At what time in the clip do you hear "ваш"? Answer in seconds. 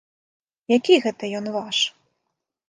1.57-1.77